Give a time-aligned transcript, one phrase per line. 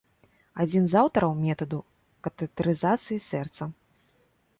[0.63, 1.79] Адзін з аўтараў метаду
[2.29, 3.63] катэтарызацыі сэрца.